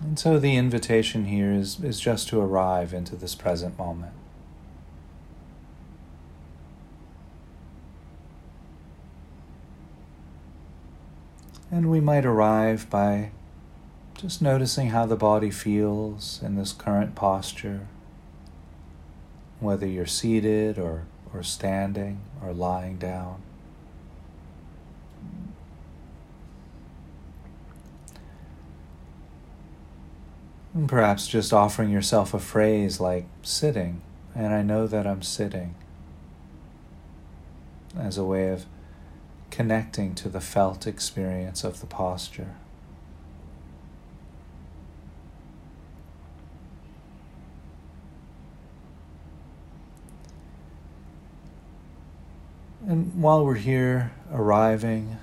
And 0.00 0.18
so 0.18 0.38
the 0.38 0.56
invitation 0.56 1.24
here 1.24 1.52
is, 1.52 1.80
is 1.82 1.98
just 1.98 2.28
to 2.28 2.40
arrive 2.40 2.94
into 2.94 3.16
this 3.16 3.34
present 3.34 3.76
moment. 3.78 4.12
And 11.70 11.90
we 11.90 12.00
might 12.00 12.24
arrive 12.24 12.88
by 12.88 13.32
just 14.16 14.40
noticing 14.40 14.88
how 14.88 15.04
the 15.04 15.16
body 15.16 15.50
feels 15.50 16.40
in 16.42 16.56
this 16.56 16.72
current 16.72 17.14
posture, 17.14 17.88
whether 19.60 19.86
you're 19.86 20.06
seated 20.06 20.78
or, 20.78 21.04
or 21.34 21.42
standing 21.42 22.20
or 22.42 22.52
lying 22.52 22.96
down. 22.96 23.42
Perhaps 30.86 31.26
just 31.26 31.52
offering 31.52 31.90
yourself 31.90 32.32
a 32.32 32.38
phrase 32.38 33.00
like 33.00 33.26
sitting, 33.42 34.00
and 34.34 34.54
I 34.54 34.62
know 34.62 34.86
that 34.86 35.06
I'm 35.06 35.22
sitting, 35.22 35.74
as 37.98 38.16
a 38.16 38.24
way 38.24 38.48
of 38.48 38.64
connecting 39.50 40.14
to 40.14 40.28
the 40.28 40.40
felt 40.40 40.86
experience 40.86 41.64
of 41.64 41.80
the 41.80 41.86
posture. 41.86 42.54
And 52.86 53.20
while 53.20 53.44
we're 53.44 53.54
here, 53.54 54.12
arriving 54.32 55.18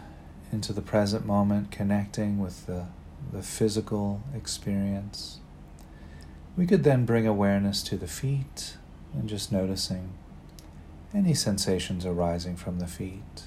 into 0.51 0.73
the 0.73 0.81
present 0.81 1.25
moment, 1.25 1.71
connecting 1.71 2.39
with 2.39 2.65
the, 2.67 2.87
the 3.31 3.41
physical 3.41 4.21
experience, 4.35 5.39
we 6.57 6.65
could 6.65 6.83
then 6.83 7.05
bring 7.05 7.27
awareness 7.27 7.83
to 7.83 7.97
the 7.97 8.07
feet 8.07 8.77
and 9.13 9.27
just 9.27 9.51
noticing 9.51 10.13
any 11.13 11.33
sensations 11.33 12.05
arising 12.05 12.55
from 12.55 12.79
the 12.79 12.87
feet. 12.87 13.43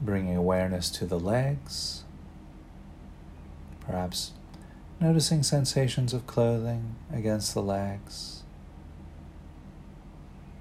Bringing 0.00 0.36
awareness 0.36 0.90
to 0.90 1.06
the 1.06 1.18
legs, 1.18 2.04
perhaps 3.80 4.32
noticing 5.00 5.42
sensations 5.42 6.12
of 6.12 6.26
clothing 6.26 6.96
against 7.12 7.54
the 7.54 7.62
legs, 7.62 8.42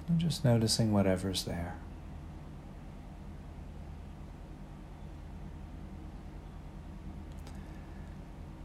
and 0.07 0.19
just 0.19 0.45
noticing 0.45 0.93
whatever's 0.93 1.43
there. 1.43 1.75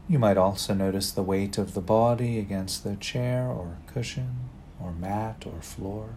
You 0.09 0.17
might 0.17 0.37
also 0.37 0.73
notice 0.73 1.11
the 1.11 1.21
weight 1.21 1.59
of 1.59 1.75
the 1.75 1.81
body 1.81 2.39
against 2.39 2.83
the 2.83 2.95
chair 2.95 3.45
or 3.45 3.77
cushion 3.85 4.49
or 4.81 4.91
mat 4.91 5.45
or 5.45 5.61
floor. 5.61 6.15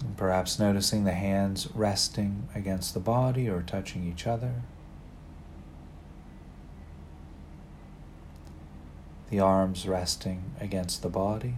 And 0.00 0.14
perhaps 0.18 0.58
noticing 0.58 1.04
the 1.04 1.14
hands 1.14 1.68
resting 1.74 2.50
against 2.54 2.92
the 2.92 3.00
body 3.00 3.48
or 3.48 3.62
touching 3.62 4.06
each 4.06 4.26
other. 4.26 4.56
The 9.30 9.40
arms 9.40 9.88
resting 9.88 10.52
against 10.60 11.00
the 11.00 11.08
body. 11.08 11.54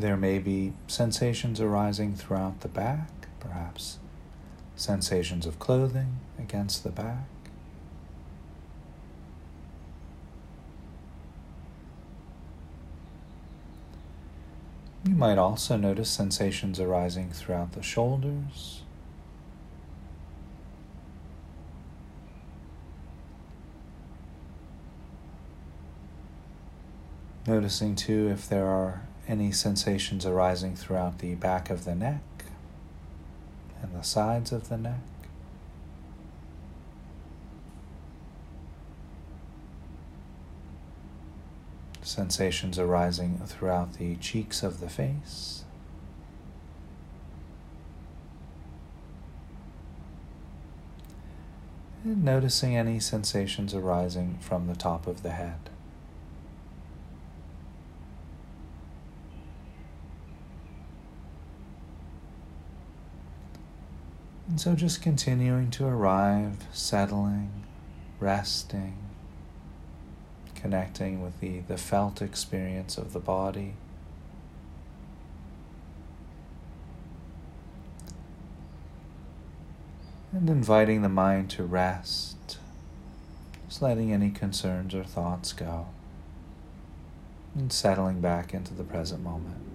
There 0.00 0.16
may 0.16 0.38
be 0.38 0.72
sensations 0.86 1.60
arising 1.60 2.14
throughout 2.14 2.62
the 2.62 2.68
back, 2.68 3.10
perhaps 3.38 3.98
sensations 4.74 5.44
of 5.44 5.58
clothing 5.58 6.20
against 6.38 6.84
the 6.84 6.88
back. 6.88 7.26
You 15.04 15.14
might 15.14 15.36
also 15.36 15.76
notice 15.76 16.08
sensations 16.08 16.80
arising 16.80 17.30
throughout 17.32 17.72
the 17.72 17.82
shoulders. 17.82 18.80
Noticing 27.46 27.94
too 27.94 28.30
if 28.30 28.48
there 28.48 28.66
are 28.66 29.02
any 29.30 29.52
sensations 29.52 30.26
arising 30.26 30.74
throughout 30.74 31.20
the 31.20 31.36
back 31.36 31.70
of 31.70 31.84
the 31.84 31.94
neck 31.94 32.22
and 33.80 33.94
the 33.94 34.02
sides 34.02 34.50
of 34.50 34.68
the 34.68 34.76
neck. 34.76 35.00
sensations 42.02 42.76
arising 42.76 43.40
throughout 43.46 43.94
the 43.94 44.16
cheeks 44.16 44.64
of 44.64 44.80
the 44.80 44.88
face. 44.88 45.62
And 52.02 52.24
noticing 52.24 52.76
any 52.76 52.98
sensations 52.98 53.74
arising 53.74 54.38
from 54.40 54.66
the 54.66 54.74
top 54.74 55.06
of 55.06 55.22
the 55.22 55.30
head. 55.30 55.70
And 64.50 64.60
so 64.60 64.74
just 64.74 65.00
continuing 65.00 65.70
to 65.70 65.86
arrive, 65.86 66.66
settling, 66.72 67.64
resting 68.18 68.98
connecting 70.60 71.22
with 71.22 71.40
the, 71.40 71.60
the 71.60 71.78
felt 71.78 72.20
experience 72.20 72.98
of 72.98 73.12
the 73.12 73.18
body. 73.18 73.74
And 80.32 80.48
inviting 80.48 81.02
the 81.02 81.08
mind 81.08 81.50
to 81.50 81.64
rest, 81.64 82.58
just 83.68 83.82
letting 83.82 84.12
any 84.12 84.30
concerns 84.30 84.94
or 84.94 85.02
thoughts 85.02 85.52
go, 85.52 85.88
and 87.56 87.72
settling 87.72 88.20
back 88.20 88.54
into 88.54 88.74
the 88.74 88.84
present 88.84 89.24
moment. 89.24 89.69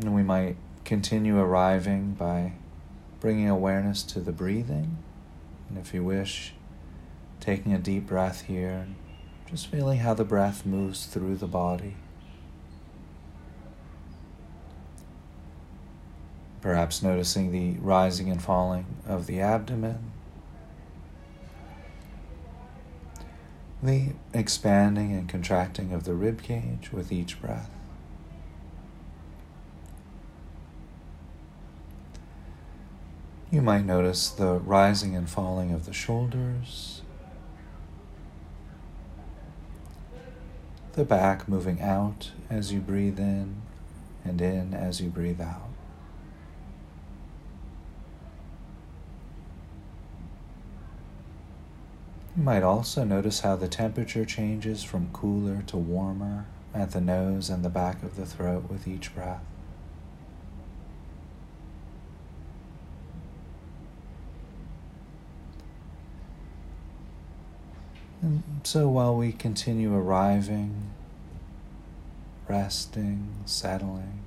And 0.00 0.14
we 0.14 0.22
might 0.22 0.56
continue 0.84 1.38
arriving 1.38 2.14
by 2.14 2.52
bringing 3.20 3.48
awareness 3.48 4.02
to 4.04 4.20
the 4.20 4.32
breathing. 4.32 4.98
And 5.68 5.78
if 5.78 5.94
you 5.94 6.04
wish, 6.04 6.52
taking 7.40 7.72
a 7.72 7.78
deep 7.78 8.06
breath 8.06 8.42
here, 8.42 8.86
just 9.48 9.68
feeling 9.68 10.00
how 10.00 10.14
the 10.14 10.24
breath 10.24 10.66
moves 10.66 11.06
through 11.06 11.36
the 11.36 11.46
body. 11.46 11.96
Perhaps 16.60 17.02
noticing 17.02 17.52
the 17.52 17.78
rising 17.80 18.28
and 18.28 18.42
falling 18.42 18.86
of 19.06 19.26
the 19.26 19.40
abdomen, 19.40 20.10
the 23.82 24.14
expanding 24.34 25.12
and 25.12 25.28
contracting 25.28 25.92
of 25.92 26.04
the 26.04 26.14
rib 26.14 26.42
cage 26.42 26.90
with 26.92 27.12
each 27.12 27.40
breath. 27.40 27.70
You 33.48 33.62
might 33.62 33.84
notice 33.84 34.28
the 34.28 34.54
rising 34.54 35.14
and 35.14 35.30
falling 35.30 35.72
of 35.72 35.86
the 35.86 35.92
shoulders, 35.92 37.02
the 40.94 41.04
back 41.04 41.48
moving 41.48 41.80
out 41.80 42.32
as 42.50 42.72
you 42.72 42.80
breathe 42.80 43.20
in 43.20 43.62
and 44.24 44.40
in 44.40 44.74
as 44.74 45.00
you 45.00 45.10
breathe 45.10 45.40
out. 45.40 45.70
You 52.36 52.42
might 52.42 52.64
also 52.64 53.04
notice 53.04 53.40
how 53.40 53.54
the 53.54 53.68
temperature 53.68 54.24
changes 54.24 54.82
from 54.82 55.10
cooler 55.12 55.62
to 55.68 55.76
warmer 55.76 56.46
at 56.74 56.90
the 56.90 57.00
nose 57.00 57.48
and 57.48 57.64
the 57.64 57.70
back 57.70 58.02
of 58.02 58.16
the 58.16 58.26
throat 58.26 58.68
with 58.68 58.88
each 58.88 59.14
breath. 59.14 59.40
And 68.26 68.42
so 68.64 68.88
while 68.88 69.14
we 69.14 69.30
continue 69.30 69.94
arriving, 69.94 70.90
resting, 72.48 73.28
settling, 73.44 74.24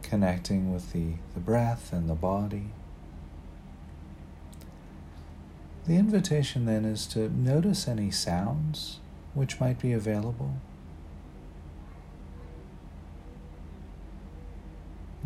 connecting 0.00 0.72
with 0.72 0.94
the, 0.94 1.16
the 1.34 1.40
breath 1.40 1.92
and 1.92 2.08
the 2.08 2.14
body. 2.14 2.68
The 5.86 5.96
invitation 5.96 6.64
then 6.64 6.86
is 6.86 7.06
to 7.08 7.28
notice 7.28 7.86
any 7.86 8.10
sounds 8.10 8.98
which 9.34 9.60
might 9.60 9.78
be 9.78 9.92
available. 9.92 10.54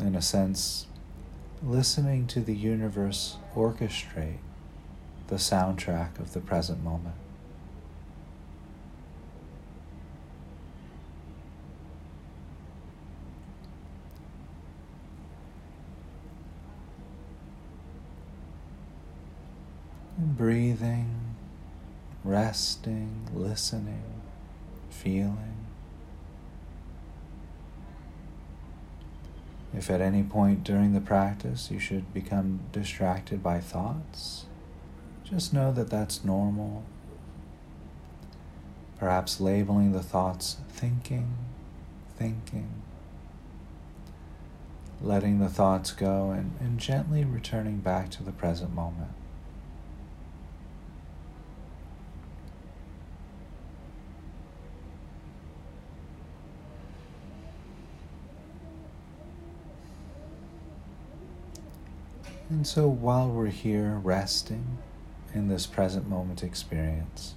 In 0.00 0.16
a 0.16 0.22
sense, 0.22 0.88
listening 1.62 2.26
to 2.26 2.40
the 2.40 2.54
universe 2.54 3.36
orchestrate 3.54 4.38
the 5.28 5.36
soundtrack 5.36 6.18
of 6.18 6.32
the 6.32 6.40
present 6.40 6.82
moment. 6.82 7.14
Breathing, 20.16 21.36
resting, 22.22 23.28
listening, 23.34 24.02
feeling. 24.90 25.66
If 29.76 29.90
at 29.90 30.00
any 30.00 30.22
point 30.22 30.62
during 30.62 30.92
the 30.92 31.00
practice 31.00 31.70
you 31.70 31.80
should 31.80 32.14
become 32.14 32.60
distracted 32.72 33.42
by 33.42 33.60
thoughts, 33.60 34.46
just 35.24 35.52
know 35.52 35.72
that 35.72 35.90
that's 35.90 36.24
normal. 36.24 36.84
Perhaps 38.98 39.40
labeling 39.40 39.92
the 39.92 40.02
thoughts 40.02 40.58
thinking, 40.70 41.34
thinking, 42.16 42.82
letting 45.02 45.40
the 45.40 45.48
thoughts 45.48 45.90
go 45.90 46.30
and, 46.30 46.52
and 46.60 46.78
gently 46.78 47.24
returning 47.24 47.78
back 47.78 48.10
to 48.10 48.22
the 48.22 48.32
present 48.32 48.72
moment. 48.72 49.10
And 62.50 62.66
so 62.66 62.88
while 62.88 63.28
we're 63.28 63.46
here 63.46 64.00
resting 64.02 64.78
in 65.32 65.48
this 65.48 65.66
present 65.66 66.08
moment 66.08 66.42
experience, 66.42 67.34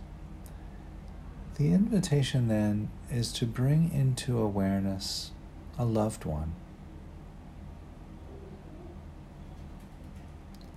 the 1.55 1.73
invitation 1.73 2.49
then 2.49 2.89
is 3.09 3.31
to 3.33 3.45
bring 3.45 3.91
into 3.91 4.37
awareness 4.37 5.31
a 5.79 5.85
loved 5.85 6.25
one, 6.25 6.53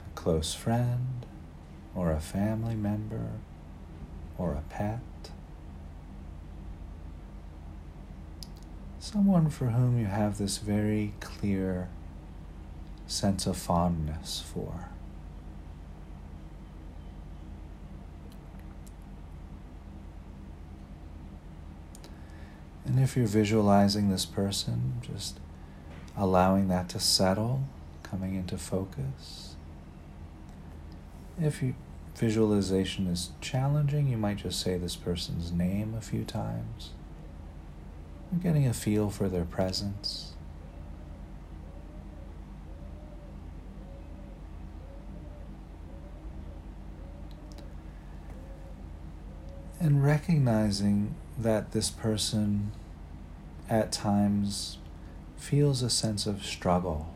a 0.06 0.14
close 0.14 0.54
friend, 0.54 1.26
or 1.94 2.12
a 2.12 2.20
family 2.20 2.76
member, 2.76 3.32
or 4.38 4.52
a 4.52 4.62
pet. 4.70 5.00
Someone 9.00 9.50
for 9.50 9.66
whom 9.66 9.98
you 9.98 10.06
have 10.06 10.38
this 10.38 10.58
very 10.58 11.14
clear 11.20 11.88
sense 13.10 13.46
of 13.46 13.56
fondness 13.56 14.42
for. 14.52 14.88
And 22.84 22.98
if 22.98 23.16
you're 23.16 23.26
visualizing 23.26 24.08
this 24.08 24.24
person, 24.24 24.94
just 25.02 25.38
allowing 26.16 26.68
that 26.68 26.88
to 26.90 26.98
settle, 26.98 27.62
coming 28.02 28.34
into 28.34 28.58
focus. 28.58 29.54
If 31.40 31.62
you, 31.62 31.74
visualization 32.16 33.06
is 33.06 33.30
challenging, 33.40 34.08
you 34.08 34.16
might 34.16 34.38
just 34.38 34.60
say 34.60 34.76
this 34.76 34.96
person's 34.96 35.52
name 35.52 35.94
a 35.96 36.00
few 36.00 36.24
times. 36.24 36.90
Getting 38.42 38.66
a 38.66 38.74
feel 38.74 39.10
for 39.10 39.28
their 39.28 39.44
presence. 39.44 40.29
And 49.82 50.04
recognizing 50.04 51.14
that 51.38 51.72
this 51.72 51.88
person 51.88 52.72
at 53.70 53.90
times 53.90 54.76
feels 55.38 55.82
a 55.82 55.88
sense 55.88 56.26
of 56.26 56.44
struggle. 56.44 57.14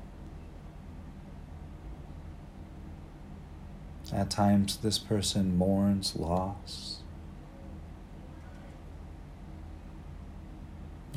At 4.11 4.31
times, 4.31 4.79
this 4.79 4.99
person 4.99 5.59
mourns 5.59 6.17
loss 6.17 7.01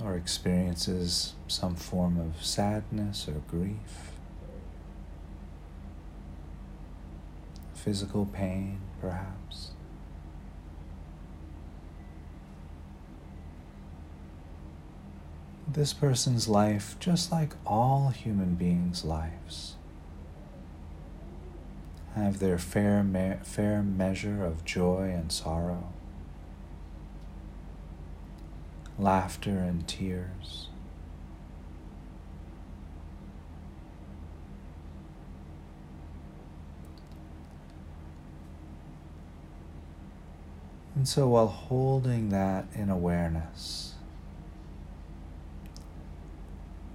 or 0.04 0.16
experiences 0.16 1.34
some 1.48 1.76
form 1.76 2.20
of 2.20 2.44
sadness 2.46 3.26
or 3.28 3.42
grief, 3.50 4.12
physical 7.74 8.26
pain, 8.26 8.82
perhaps. 9.00 9.72
This 15.78 15.94
person's 15.94 16.48
life 16.48 16.96
just 17.00 17.32
like 17.32 17.54
all 17.64 18.10
human 18.10 18.56
beings' 18.56 19.06
lives. 19.06 19.76
Have 22.16 22.40
their 22.40 22.58
fair, 22.58 23.04
me- 23.04 23.36
fair 23.44 23.84
measure 23.84 24.44
of 24.44 24.66
joy 24.66 25.12
and 25.16 25.32
sorrow, 25.32 25.94
laughter 28.98 29.60
and 29.60 29.88
tears. 29.88 30.70
And 40.96 41.08
so, 41.08 41.28
while 41.28 41.46
holding 41.46 42.30
that 42.30 42.66
in 42.74 42.90
awareness, 42.90 43.94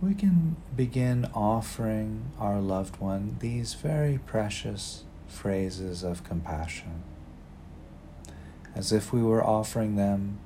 we 0.02 0.14
can 0.14 0.56
begin 0.74 1.24
offering 1.32 2.32
our 2.40 2.60
loved 2.60 2.96
one 2.96 3.36
these 3.38 3.74
very 3.74 4.18
precious 4.26 5.04
phrases 5.28 6.02
of 6.02 6.24
compassion, 6.24 7.04
as 8.74 8.90
if 8.90 9.12
we 9.12 9.22
were 9.22 9.44
offering 9.44 9.94
them 9.94 10.40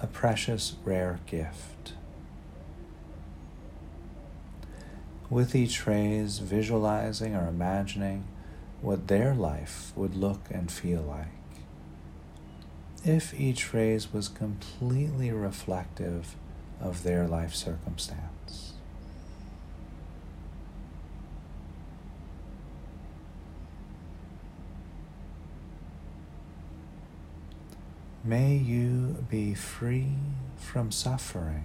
a 0.00 0.06
precious, 0.06 0.76
rare 0.84 1.18
gift. 1.26 1.94
With 5.28 5.56
each 5.56 5.80
phrase, 5.80 6.38
visualizing 6.38 7.34
or 7.34 7.48
imagining 7.48 8.28
what 8.80 9.08
their 9.08 9.34
life 9.34 9.92
would 9.96 10.14
look 10.14 10.42
and 10.52 10.70
feel 10.70 11.02
like. 11.02 11.26
If 13.04 13.38
each 13.38 13.64
phrase 13.64 14.12
was 14.12 14.28
completely 14.28 15.32
reflective 15.32 16.36
of 16.80 17.02
their 17.02 17.26
life 17.26 17.56
circumstance. 17.56 18.37
May 28.24 28.56
you 28.56 29.24
be 29.30 29.54
free 29.54 30.14
from 30.56 30.90
suffering 30.90 31.64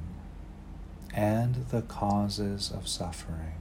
and 1.13 1.65
the 1.71 1.81
causes 1.81 2.71
of 2.71 2.87
suffering. 2.87 3.55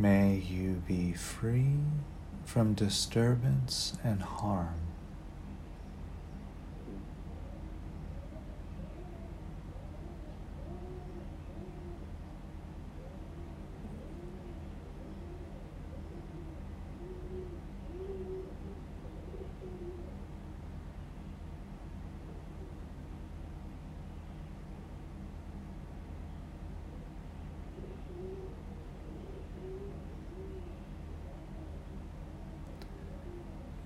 May 0.00 0.36
you 0.36 0.82
be 0.88 1.12
free 1.12 1.76
from 2.46 2.72
disturbance 2.72 3.92
and 4.02 4.22
harm. 4.22 4.80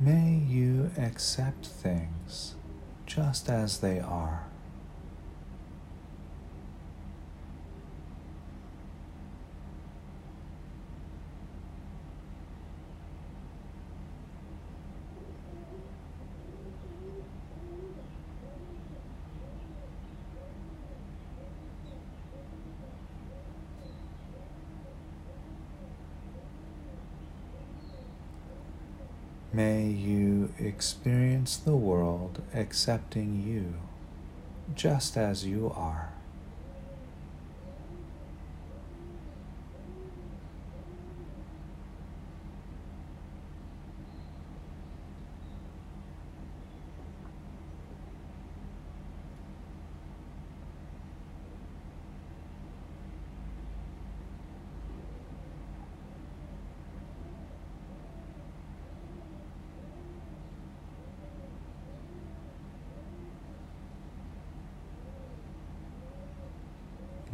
May 0.01 0.43
you 0.47 0.91
accept 1.15 1.65
things 1.65 2.57
just 3.07 3.49
as 3.49 3.79
they 3.79 4.01
are. 4.01 4.47
May 29.53 29.87
you 29.87 30.53
experience 30.75 31.57
the 31.57 31.77
world 31.77 32.43
accepting 32.53 33.41
you 33.47 33.75
just 34.75 35.17
as 35.17 35.47
you 35.47 35.73
are. 35.77 36.14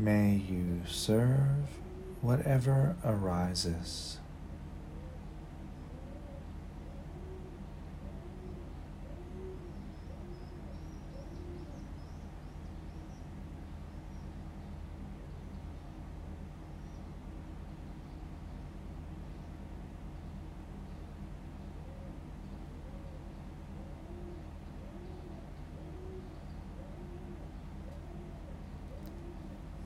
May 0.01 0.41
you 0.49 0.81
serve 0.89 1.69
whatever 2.23 2.97
arises. 3.05 4.20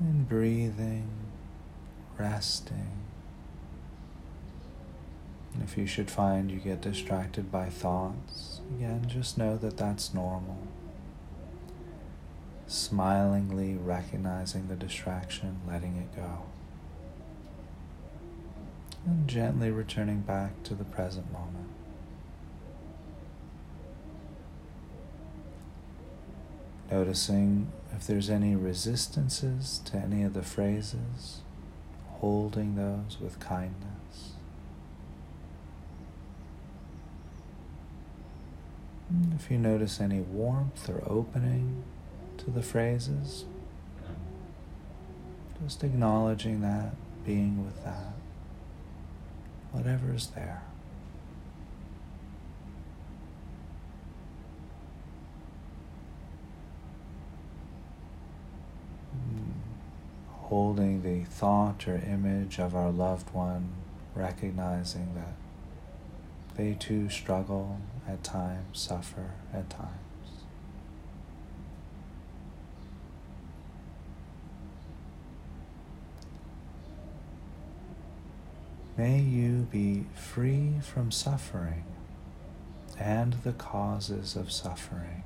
And 0.04 0.28
breathing, 0.28 1.08
resting. 2.18 2.90
And 5.54 5.62
if 5.62 5.78
you 5.78 5.86
should 5.86 6.10
find 6.10 6.50
you 6.50 6.58
get 6.58 6.80
distracted 6.80 7.50
by 7.50 7.70
thoughts, 7.70 8.60
again, 8.76 9.06
just 9.08 9.38
know 9.38 9.56
that 9.56 9.76
that's 9.76 10.12
normal. 10.12 10.58
Smilingly 12.66 13.74
recognizing 13.74 14.68
the 14.68 14.74
distraction, 14.74 15.60
letting 15.66 15.96
it 15.96 16.14
go. 16.14 16.42
And 19.06 19.28
gently 19.28 19.70
returning 19.70 20.20
back 20.20 20.62
to 20.64 20.74
the 20.74 20.84
present 20.84 21.32
moment. 21.32 21.68
Noticing 26.90 27.70
if 27.96 28.06
there's 28.06 28.30
any 28.30 28.54
resistances 28.54 29.80
to 29.84 29.96
any 29.96 30.22
of 30.22 30.34
the 30.34 30.42
phrases, 30.42 31.42
holding 32.14 32.74
those 32.74 33.18
with 33.20 33.38
kindness. 33.40 34.32
If 39.36 39.50
you 39.50 39.58
notice 39.58 40.00
any 40.00 40.20
warmth 40.20 40.88
or 40.88 41.02
opening 41.06 41.84
to 42.38 42.50
the 42.50 42.62
phrases, 42.62 43.44
just 45.62 45.84
acknowledging 45.84 46.62
that, 46.62 46.94
being 47.24 47.64
with 47.64 47.84
that, 47.84 48.12
whatever 49.72 50.12
is 50.12 50.28
there. 50.28 50.62
Holding 60.44 61.02
the 61.02 61.24
thought 61.24 61.88
or 61.88 61.96
image 61.96 62.58
of 62.58 62.74
our 62.74 62.90
loved 62.90 63.32
one, 63.34 63.68
recognizing 64.14 65.14
that 65.14 65.34
they 66.56 66.74
too 66.74 67.08
struggle 67.08 67.78
at 68.06 68.22
times, 68.22 68.78
suffer 68.78 69.32
at 69.52 69.68
times. 69.70 69.90
May 78.96 79.18
you 79.18 79.66
be 79.72 80.04
free 80.14 80.74
from 80.80 81.10
suffering 81.10 81.84
and 83.00 83.32
the 83.42 83.52
causes 83.52 84.36
of 84.36 84.52
suffering. 84.52 85.24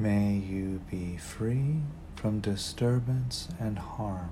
May 0.00 0.34
you 0.34 0.80
be 0.88 1.16
free 1.16 1.80
from 2.14 2.38
disturbance 2.38 3.48
and 3.58 3.80
harm. 3.80 4.30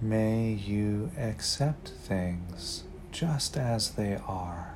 May 0.00 0.52
you 0.74 1.10
accept 1.16 1.88
things 1.88 2.82
just 3.12 3.56
as 3.56 3.92
they 3.92 4.18
are. 4.26 4.74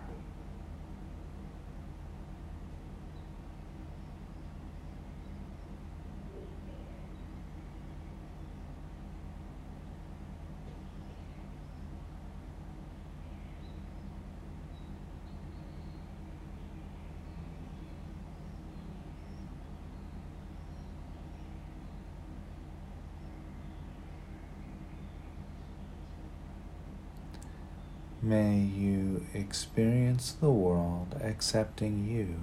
May 28.20 28.58
you 28.58 29.24
experience 29.48 30.32
the 30.42 30.50
world 30.50 31.18
accepting 31.22 32.06
you 32.06 32.38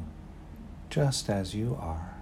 just 0.89 1.29
as 1.29 1.53
you 1.53 1.77
are. 1.79 2.14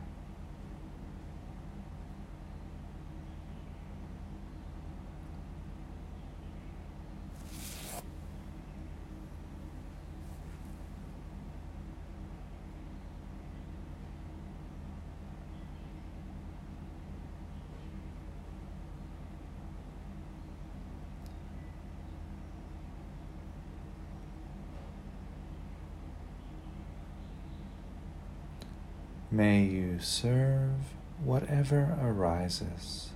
May 29.33 29.63
you 29.63 29.97
serve 29.99 30.93
whatever 31.23 31.97
arises. 31.99 33.12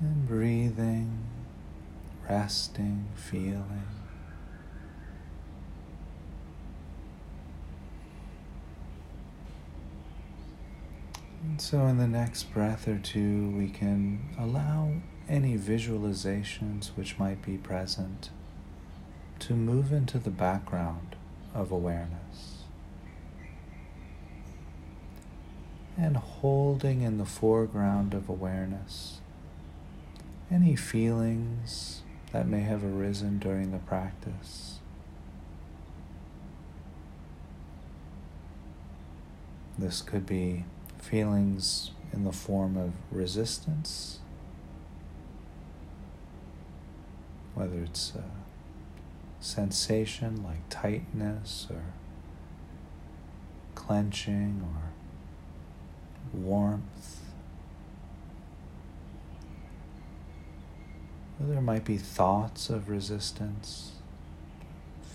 And 0.00 0.26
breathing, 0.26 1.24
resting, 2.26 3.08
feeling. 3.14 3.86
And 11.42 11.60
so, 11.60 11.86
in 11.86 11.98
the 11.98 12.06
next 12.06 12.44
breath 12.52 12.88
or 12.88 12.98
two, 12.98 13.50
we 13.50 13.68
can 13.68 14.20
allow 14.38 14.92
any 15.28 15.58
visualizations 15.58 16.88
which 16.96 17.18
might 17.18 17.42
be 17.42 17.58
present 17.58 18.30
to 19.40 19.54
move 19.54 19.92
into 19.92 20.18
the 20.18 20.30
background 20.30 21.16
of 21.54 21.70
awareness. 21.70 22.64
And 25.98 26.16
holding 26.16 27.02
in 27.02 27.18
the 27.18 27.26
foreground 27.26 28.14
of 28.14 28.30
awareness 28.30 29.19
any 30.50 30.74
feelings 30.74 32.02
that 32.32 32.46
may 32.46 32.60
have 32.60 32.84
arisen 32.84 33.38
during 33.38 33.70
the 33.70 33.78
practice. 33.78 34.78
This 39.78 40.02
could 40.02 40.26
be 40.26 40.64
feelings 40.98 41.92
in 42.12 42.24
the 42.24 42.32
form 42.32 42.76
of 42.76 42.92
resistance, 43.10 44.18
whether 47.54 47.78
it's 47.78 48.12
a 48.14 48.24
sensation 49.42 50.42
like 50.42 50.68
tightness 50.68 51.66
or 51.70 51.82
clenching 53.74 54.62
or 54.62 56.38
warmth. 56.38 57.19
There 61.48 61.60
might 61.62 61.84
be 61.84 61.96
thoughts 61.96 62.68
of 62.68 62.88
resistance, 62.88 63.92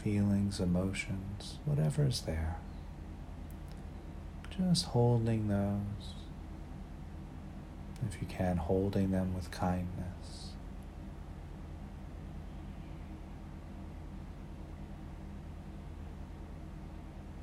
feelings, 0.04 0.60
emotions, 0.60 1.60
whatever 1.66 2.06
is 2.06 2.22
there. 2.22 2.58
Just 4.50 4.86
holding 4.86 5.48
those. 5.48 6.14
If 8.08 8.22
you 8.22 8.28
can, 8.28 8.58
holding 8.58 9.12
them 9.12 9.36
with 9.36 9.52
kindness. 9.52 10.50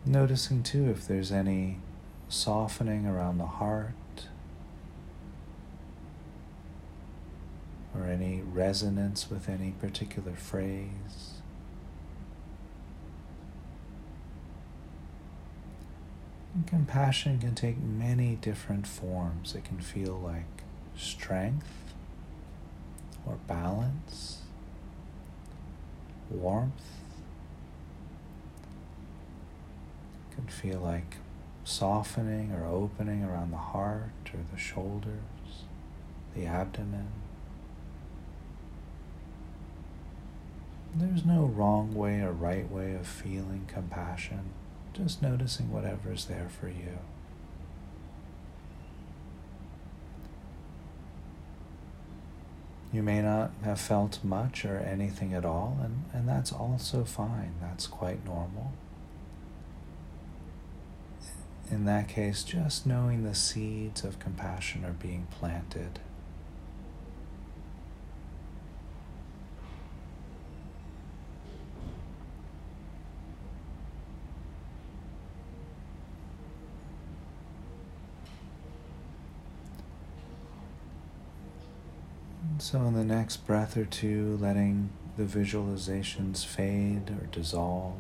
Noticing 0.05 0.63
too 0.63 0.91
if 0.91 1.07
there's 1.07 1.31
any 1.31 1.79
softening 2.29 3.07
around 3.07 3.39
the 3.39 3.47
heart 3.47 3.95
or 8.03 8.09
any 8.09 8.41
resonance 8.41 9.31
with 9.31 9.49
any 9.49 9.73
particular 9.73 10.33
phrase. 10.33 11.41
And 16.55 16.67
compassion 16.67 17.39
can 17.39 17.55
take 17.55 17.79
many 17.79 18.37
different 18.37 18.87
forms. 18.87 19.55
It 19.55 19.65
can 19.65 19.81
feel 19.81 20.21
like 20.23 20.65
strength 20.97 21.95
or 23.25 23.39
balance, 23.47 24.39
warmth. 26.29 26.73
It 30.31 30.35
can 30.35 30.47
feel 30.49 30.81
like 30.81 31.17
softening 31.65 32.53
or 32.53 32.67
opening 32.67 33.25
around 33.25 33.53
the 33.53 33.57
heart 33.57 34.11
or 34.35 34.41
the 34.53 34.59
shoulders, 34.59 35.65
the 36.35 36.47
abdomen. 36.47 37.22
There's 40.95 41.25
no 41.25 41.45
wrong 41.45 41.95
way 41.95 42.21
or 42.21 42.33
right 42.33 42.71
way 42.71 42.95
of 42.95 43.07
feeling 43.07 43.65
compassion, 43.67 44.51
just 44.93 45.23
noticing 45.23 45.73
whatever 45.73 46.13
is 46.13 46.27
there 46.27 46.49
for 46.51 46.69
you. 46.69 46.99
You 52.93 53.03
may 53.03 53.23
not 53.23 53.53
have 53.65 53.81
felt 53.81 54.23
much 54.23 54.67
or 54.67 54.77
anything 54.79 55.33
at 55.33 55.47
all, 55.47 55.79
and, 55.83 56.05
and 56.13 56.29
that's 56.29 56.53
also 56.53 57.05
fine. 57.05 57.55
That's 57.59 57.87
quite 57.87 58.23
normal. 58.27 58.73
In 61.71 61.87
that 61.87 62.07
case, 62.07 62.45
just 62.45 62.87
knowing 62.87 63.25
the 63.25 63.35
seeds 63.35 64.05
of 64.05 64.19
compassion 64.19 64.85
are 64.85 64.93
being 64.93 65.27
planted 65.31 66.01
So, 82.63 82.81
in 82.83 82.95
the 82.95 83.03
next 83.03 83.39
breath 83.39 83.77
or 83.77 83.85
two, 83.85 84.39
letting 84.41 84.91
the 85.17 85.25
visualizations 85.25 86.47
fade 86.47 87.11
or 87.11 87.27
dissolve, 87.27 87.97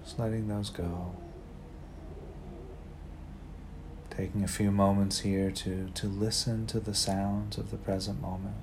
just 0.00 0.20
letting 0.20 0.46
those 0.46 0.70
go. 0.70 1.16
Taking 4.10 4.44
a 4.44 4.48
few 4.48 4.70
moments 4.70 5.18
here 5.18 5.50
to, 5.50 5.90
to 5.92 6.06
listen 6.06 6.64
to 6.68 6.78
the 6.78 6.94
sounds 6.94 7.58
of 7.58 7.72
the 7.72 7.76
present 7.76 8.22
moment. 8.22 8.54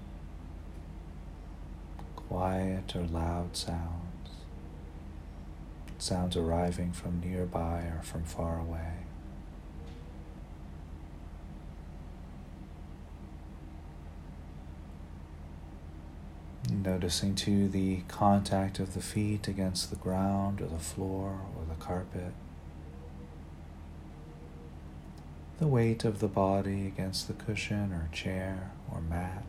Quiet 2.16 2.96
or 2.96 3.04
loud 3.04 3.58
sounds. 3.58 4.30
Sounds 5.98 6.38
arriving 6.38 6.94
from 6.94 7.20
nearby 7.20 7.92
or 7.94 8.00
from 8.04 8.24
far 8.24 8.58
away. 8.58 9.01
Noticing 16.72 17.36
too 17.36 17.68
the 17.68 17.98
contact 18.08 18.80
of 18.80 18.94
the 18.94 19.02
feet 19.02 19.50
against 19.50 19.90
the 19.90 19.98
ground 19.98 20.62
or 20.62 20.68
the 20.68 20.80
floor 20.80 21.42
or 21.58 21.66
the 21.68 21.76
carpet. 21.84 22.32
The 25.60 25.68
weight 25.68 26.06
of 26.06 26.20
the 26.20 26.30
body 26.30 26.88
against 26.88 27.28
the 27.28 27.34
cushion 27.34 27.92
or 27.92 28.08
chair 28.14 28.72
or 28.90 29.02
mat. 29.02 29.44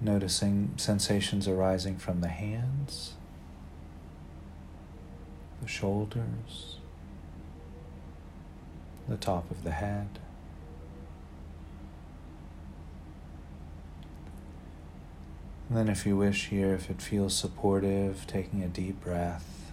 Noticing 0.00 0.74
sensations 0.76 1.48
arising 1.48 1.98
from 1.98 2.20
the 2.20 2.28
hands, 2.28 3.14
the 5.60 5.66
shoulders, 5.68 6.76
the 9.08 9.16
top 9.16 9.50
of 9.50 9.64
the 9.64 9.72
head. 9.72 10.20
And 15.74 15.88
then, 15.88 15.92
if 15.92 16.06
you 16.06 16.16
wish, 16.16 16.50
here, 16.50 16.72
if 16.72 16.88
it 16.88 17.02
feels 17.02 17.34
supportive, 17.34 18.28
taking 18.28 18.62
a 18.62 18.68
deep 18.68 19.00
breath. 19.00 19.72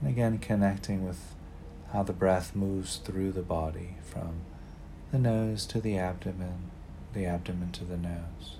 And 0.00 0.08
again, 0.08 0.38
connecting 0.38 1.06
with 1.06 1.34
how 1.92 2.04
the 2.04 2.14
breath 2.14 2.56
moves 2.56 2.96
through 2.96 3.32
the 3.32 3.42
body 3.42 3.96
from 4.02 4.40
the 5.12 5.18
nose 5.18 5.66
to 5.66 5.78
the 5.78 5.98
abdomen, 5.98 6.70
the 7.12 7.26
abdomen 7.26 7.70
to 7.72 7.84
the 7.84 7.98
nose. 7.98 8.56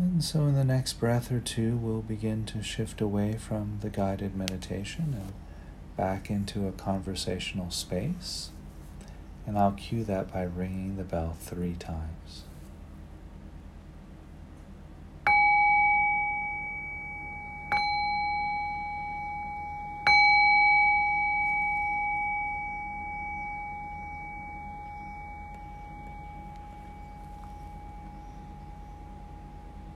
And 0.00 0.24
so, 0.24 0.46
in 0.46 0.54
the 0.54 0.64
next 0.64 0.94
breath 0.94 1.30
or 1.30 1.40
two, 1.40 1.76
we'll 1.76 2.00
begin 2.00 2.46
to 2.46 2.62
shift 2.62 3.02
away 3.02 3.34
from 3.34 3.80
the 3.82 3.90
guided 3.90 4.34
meditation 4.34 5.14
and 5.14 5.34
back 5.94 6.30
into 6.30 6.66
a 6.66 6.72
conversational 6.72 7.70
space. 7.70 8.48
And 9.46 9.58
I'll 9.58 9.72
cue 9.72 10.02
that 10.04 10.32
by 10.32 10.44
ringing 10.44 10.96
the 10.96 11.04
bell 11.04 11.36
three 11.38 11.74
times. 11.74 12.44